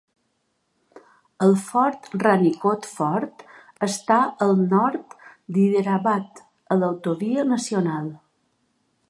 El 1.47 1.51
fort 1.65 2.07
Ranikot 2.23 2.87
Fort 2.93 3.43
està 3.89 4.17
al 4.47 4.55
nord 4.73 5.15
d'Hyderabad, 5.59 6.43
a 6.77 6.81
l'autovia 6.83 7.47
nacional. 7.53 8.11